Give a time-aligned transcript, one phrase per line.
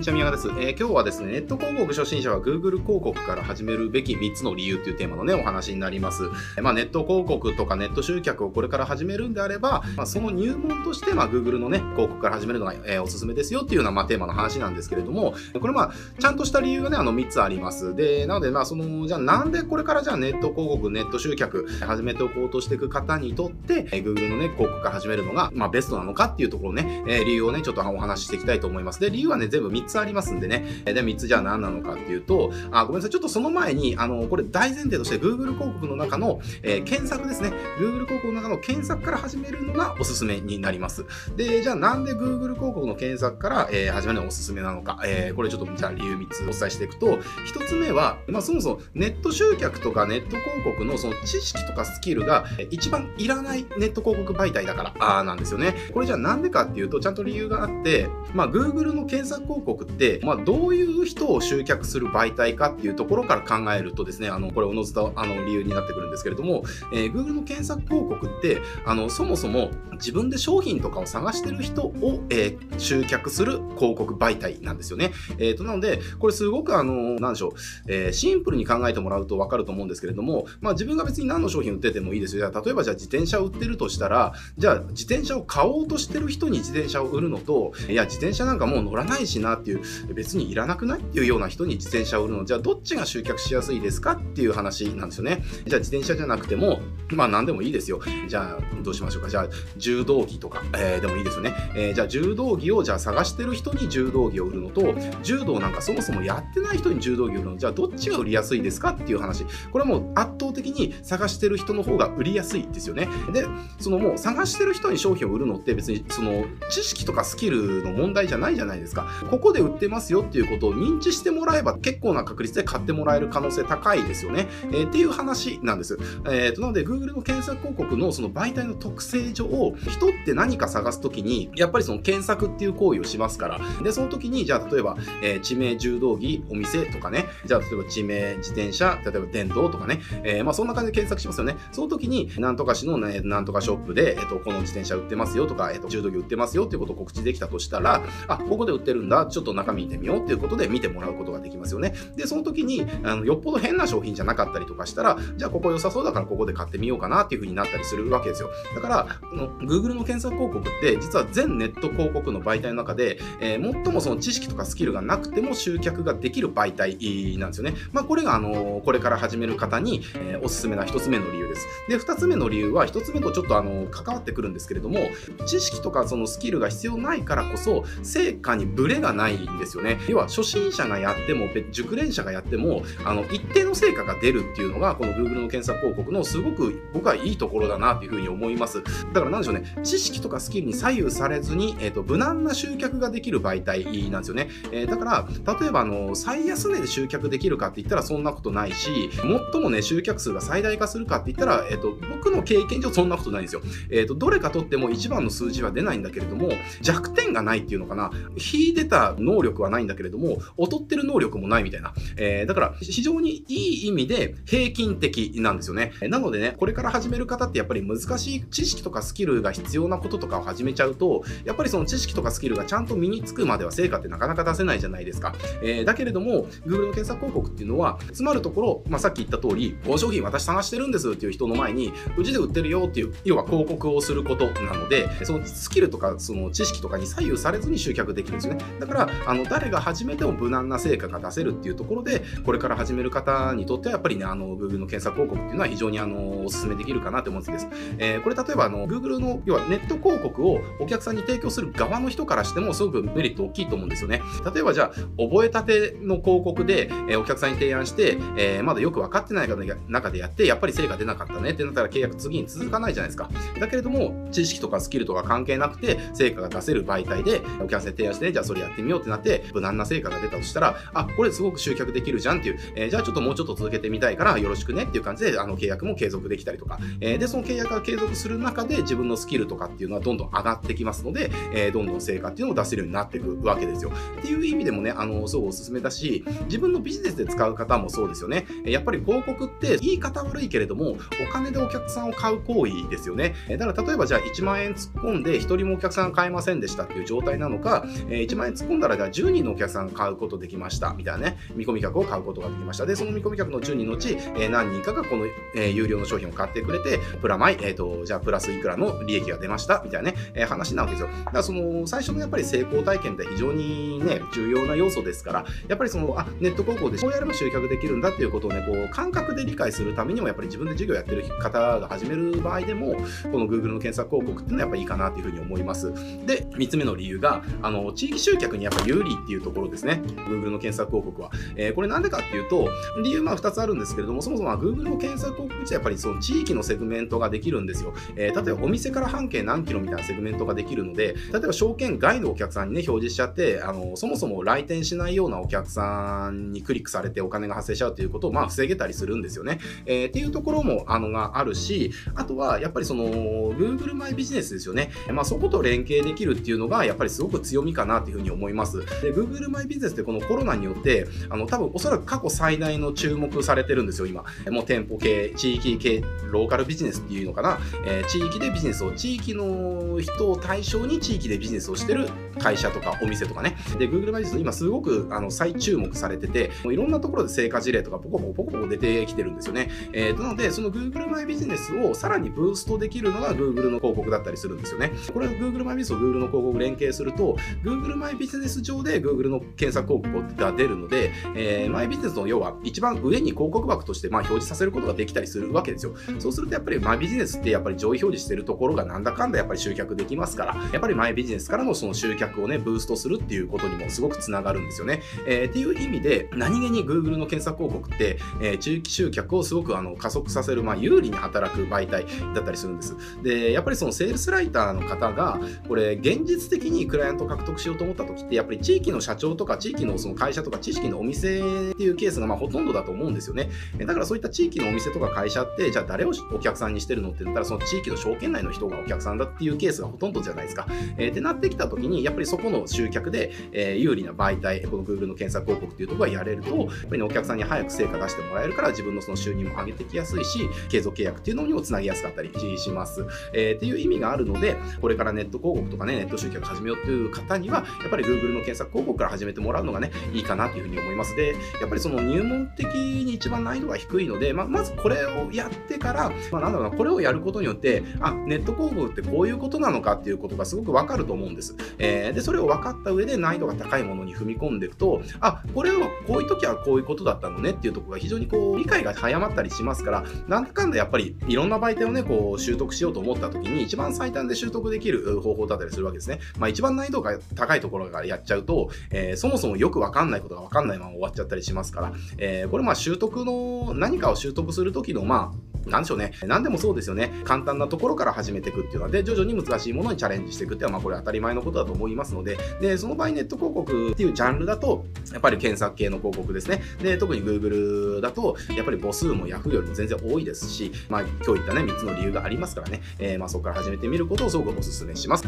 [0.00, 0.48] にちは、宮川です。
[0.58, 6.22] えー、今日はですね、ネット広告初心者は Google 広告から始めるべき3つの理由というテーマのね、お話になります。
[6.62, 17.94] まあ、ネット広告とかネット集客をこれから始めるんであれば、まあ、その入門として、まあ、Google のね、広告から始めるのが、えー、おすすめですよっていうような、まあ、テーマの話なんですけれども、これまあ、ちゃんとした理由がね、あの3つあります。
[17.94, 29.00] で、なので、まあ、その、じゃあなんでこれからじゃあネット広告、ネット集客始めておこうとしていく方にとって、えー、Google のね、広告から始めるのが、まあ、ベストなのかっていうところね、えー、理由をね、ちょっとお話ししていきたいと思います。
[29.00, 30.82] で、理由はね、全部3つありますんでね。
[30.84, 33.10] で、3つじゃあ何なのかっていうと、あ、ごめんなさい。
[33.10, 37.52] ちょっとその前に、あの、これ大前提として Google 広告の中の、えー、検索ですね。
[37.78, 41.04] Google 広告の中の検索から始めるのがおすすめになります。
[41.36, 45.00] で、じゃあなんで Google 広告の検索から、えー、始めるのがおすすめなのか。
[45.04, 55.74] えー、これちょっとじゃあ理由3つお伝えしていくと、1つ目は、まあそもそもネット集客とかネット広告のその知識とかスキルが一番いらないネット広告媒体だから、あなんですよね。
[55.92, 75.12] これじゃあなんでかっていうと、ちゃんと理由があって、まあ Google の検索広告って、まあどういう人を集客する媒体かっていうところから考えるとですね、あの、これおのずとあの理由になってくるんですけれども、えー、Google の検索広告って、あの、そもそも自分で商品とかを探してる人を、えー、集客する広告媒体なんですよね。
[75.38, 77.52] えっ、ー、と、なので、これすごくあの、なんでしょう、
[77.88, 82.50] えー、シンプルに考えてもらうとわかると思うんですけれども、まあ自分が別に何の商品売っててもいいですよ。
[82.50, 89.69] 例えばじゃあ自転車売ってるとしたら、じゃあ自転車を買おうとしてる人に自転車を売るのと、いや、自転車なんかもう乗らないしなっていう、
[90.14, 95.44] 別にいらなくないっていうような人に自転車を売るの、じゃあどっちが集客しやすいですかっていう話なんですよね。
[95.66, 98.00] じゃあ自転車じゃなくても、まあ何でもいいですよ。
[98.28, 99.28] じゃあどうしましょうか。
[99.28, 101.54] じゃあ柔道着とか、えー、でもいいですよね。
[101.74, 109.44] えー、じゃあ柔道着をじゃあ探してる人に柔道着を売るのと、柔道なんかそもそもやってない人に柔道着を売るの、じゃあどっちが売りやすいですかっていう話。
[109.72, 113.08] これはもう圧倒的に探してる人の方が売りやすいですよね。
[113.32, 113.44] で、
[113.78, 119.08] そのもう探してる人に商品を売るのって別にその知識とかスキルの問題じゃないじゃないですか。
[119.30, 124.48] ここで売ってますよっていうことを認知してもらえば結構な確率で買ってもらえる可能性高いですよね。
[124.72, 125.98] えー、っていう話なんです。
[126.26, 129.46] えー、となので Google の検索広告のその媒体の特性上、
[129.88, 141.56] 人って何か探すときに、やっぱりその検索っていう行為をしますから、で、その時に、じゃあ例えば、えー、地名、柔道着、お店とかね、じゃあ例えば地名、自転車、例えば電動とかね、えー、まあそんな感じで検索しますよね。
[141.72, 151.94] その時に、なんとか市の、ね、なんとかショップで、えっ、と、この自転車売ってますよとか、えっ、と、柔道着売ってますよっていうことを告知できたとしたら、あ、ここで売ってるんだ、ちょっと中身見てみようっていうことで見てもらうことができますよね。
[152.16, 158.50] で、その時に、あのよっぽど変な商品じゃなかったりとかしたら、じゃあここ良さそうだからここで買ってみようかなっていう風になったりするわけですよ。
[158.74, 167.74] だから、あの Google の検索広告って実は全ネット広告の媒体の中で、えー、最もその知識とかスキルがなくても集客ができる媒体なんですよね。
[167.92, 171.66] まあ、これがあのこれから始める方に、えー、おすすめな一つ目の理由です。
[171.88, 175.00] で、二つ目の理由は一つ目とちょっとあの関わってくるんですけれども、
[175.46, 179.98] 知識とかそのスキルが必要ないからこそ成果にブレがないいんですよね。
[180.08, 188.82] 要は初心者がやっても熟練者がやってもあの一定の成果が出るっていうのがこの Google の検索広告のすごく僕はいいところだなっていうふうに思います。
[189.12, 194.48] だからなんでしょうね、知識とかスキルに左右されずに、えーと、無難な集客ができる媒体なんですよね。
[194.72, 195.28] えー、だから、
[195.60, 199.10] 例えばあの最安値で集客できるかって言ったらそんなことないし、
[199.52, 203.62] 最もね、集客数が最大化するかって言ったら、えーと、僕の経験上そんなことないんですよ。
[203.90, 206.50] えーと、どれかとっても一番の数字は出ないんだけれども、
[206.80, 211.94] 弱点がないっていうのかな、秀でた能力はないんだけれども、劣ってる能力もないみたいな。
[212.16, 215.92] えー、だから、非常にいい意味で平均的なんですよね。
[216.02, 225.34] なのでね、これから始める方ってやっぱり難しい知識とかスキルが必要なこととかを始めちゃうと、やっぱりその知識とかスキルがちゃんと身につくまでは成果ってなかなか出せないじゃないですか。
[225.62, 238.64] えー、だけれども、Google の検索広告っていうのは、つまるところ、まあ、さっき言った通り、この商品私探してるんですっていう人の前に、うちで売ってるよっていう、要は広告をすることなので、そのスキルとかその知識とかに左右されずに集客できるんですよね。
[238.78, 247.66] だから、あの、誰が始めても無難な成果が出せるっていうところで、これから始める方にとってはやっぱりね、あの、Google の検索広告っていうのは非常にあの、お勧めできるかなと思うんです。
[247.98, 254.22] えー、これ例えばあの、Google の、要はネット広告をお客さんに提供する側の人からしてもすごくメリット大きいと思うんですよね。
[254.52, 259.48] 例えばじゃあ、覚えたての広告で、えー、お客さんに提案して、えー、まだよく分かってない
[259.88, 263.30] 中でやって、やっぱり成果出なかったねってなったら契約次に続かないじゃないですか。
[263.58, 283.92] だけれども、知識とかスキルとか関係なくて、成果が出せる媒体で、お客さんに提案して、じゃあそれやってみようってなって、無難な成果が出たとしたら、あ、これすごく集客できるじゃんっていう、えー、じゃあちょっともうちょっと続けてみたいからよろしくねっていう感じで、あの契約も継続できたりとか、えー、で、その契約が継続する中で自分のスキルとかっていうのはどんどん上がってきますので、えー、どんどん成果っていうのを出せるようになっていくわけですよ。
[284.18, 288.46] っていう意味でもね、あの、すごくおすすめだし、自分のビジネスで使う方もそうですよね。
[288.64, 290.96] やっぱり広告って言い方悪いけれども、
[291.28, 293.34] お金でお客さんを買う行為ですよね。
[293.48, 302.86] だから例えばじゃあ1万円突っ込んで1人もお客さん買えませんでしたっていう状態なのか、1万円突っ込んだらじゃあ10人のお客さん買うことできましたみたいなね、見込み客を買うことができました。
[302.86, 311.08] で、その見込み客の10人のうち、え何人かがこの、え有料の商品を買ってくれて、プラマイ、えっ、ー、と、じゃあプラスいくらの利益が出ましたみたいなね、え話なわけですよ。
[311.24, 322.96] だからその最初のやっぱり成功体験って非常にね、重要な要素ですから、やっぱりその、あ、ネット広告でこうやれば集客できるんだっていうことをね、こう、感覚で理解するためにも、やっぱり自分で授業やってる方が始める場合でも、
[323.30, 325.92] この Google の検索広告っていうのはやっぱいいかなっていうふうに思います。
[326.26, 330.02] で、3つ目の理由が、あの、地域集客にやっぱ有利っていうところですね。
[330.28, 331.30] Google の検索広告は。
[331.56, 332.68] えー、これなんでかっていうと、
[333.02, 337.92] 理由まあ2つあるんですけれども、そもそも Google の検索広告自体やっぱりその地域のセグメントができるんですよ。
[338.16, 349.58] えー、例えばお店から半径何キロみたいなセグメントができるので、例えば証券外のお客さんにね、表示しちゃって、あの、そもそも来店しないようなお客さんにクリックされてお金が発生しちゃうということをまあ防げたりするんですよね。
[349.86, 354.90] えー、っていうところもあのがあるし、あとはやっぱりその Google マイビジネスですよね。
[355.12, 358.69] まあそこと連携できるっていうのがやっぱりすごく強みかなっていうふうに思います。
[358.78, 364.24] で、Google マイビジネスってこのコロナによって、あの多分おそらく過去最大の注目されてるんですよ、今。
[364.50, 367.58] もう店舗系、地域系、ローカルビジネスっていうのかな。
[367.86, 372.08] えー、地域でビジネスを、地域の人を対象に地域でビジネスをしてる
[372.38, 373.56] 会社とかお店とかね。
[373.78, 379.70] で、Google マイビジネス今すごくあの再注目されてて、もういろんなところで成果事例とかポコポコポコポコ出てきてるんですよね。
[379.92, 384.92] えー、なので、その Google マイビジネスをさらにブーストできるのが Google の広告だったりするんですよね。
[385.12, 395.94] これ Google マイビジネスと Google の広告連携すると、Google マイビジネス上で Google の検索広告が出るので、えー、マイビジネスの要は一番上に広告枠としてまあ表示させることができたりするわけですよ。
[396.18, 405.02] そうするとやっぱりマイビジネスってやっぱり上位表示してるところがなんだかんだやっぱり集客できますから、やっぱりマイビジネスからのその集客をね、ブーストするっていうことにもすごくつながるんですよね。
[405.26, 412.96] えー、っていう意味で、何気に Google の検索広告って、えー、中期集客をすごくあの加速させる、まあ、有利に働く媒体だったりするんです。
[413.22, 423.48] で、やっぱりそのセールスライターの方が、これ、現実的にクライアント獲得しようと思った時って、やっぱりぱり地域の社長とか地域のその会社とか知識のお店っていうケースがまほとんどだと思うんですよね。
[423.78, 430.66] だからそういった地域のお店とか会社って、じゃあ誰をお客さんにしてるのって言ったら、その地域の証券内の人がお客さんだっていうケースがほとんどじゃないですか。
[430.98, 443.04] えー、ってなってきた時に、やっぱりそこの集客で、えー、有利な媒体、この Google の検索広告っていうところがやれると、やっぱり、ね、お客さんに早く成果出してもらえるから、自分のその収入も上げてきやすいし、継続契約っていうのにもつなぎやすかったりします。
[443.32, 451.14] えー、っていう意味があるので、これからネット広告とかね、ネット集客始めようっていう方には、やっぱり Google の検索広告から始めてもらうのがね、いいかなというふうに思います。
[451.16, 461.56] で、やっぱりその入門的に一番難易度が低いので、ま、まずこれをやってから、まあ、なんだろうな、これをやることによって、あ、ネット広告ってこういうことなのかっていうことがすごくわかると思うんです。
[461.78, 476.20] えー、で、それを分かった上で難易度が高いものに踏み込んでいくと、あ、これはこういう時はこういうことだったのねっていうところが非常にこう、理解が早まったりしますから、なんだかんだやっぱりいろんな媒体をね、こう、習得しようと思った時に、一番最短で習得できる方法だったりするわけですね。
[476.38, 486.12] まあ、一番難易度が高いところからやっちゃうと、えー、そもそもよくわかんないことがわかんないまま終わっちゃったりしますから、えー、これまあ習得の、何かを習得する時の、まあ、なんでしょうね。
[486.24, 487.10] 何でもそうですよね。
[487.24, 496.62] 簡単なところから始めていくっていうので、徐々に難しいものにチャレンジしていくっていうのは、まあこれ当たり前のことだと思いますので、で、その場合ネット広告っていうジャンルだと、やっぱり検索系の広告ですね。
[496.82, 505.26] で、特に Google だと、やっぱり母数も Yahoo よりも全然多いですし、まあ今日言ったね、3つの理由がありますからね、えー、まあそこから始めてみることをすごくお勧めします。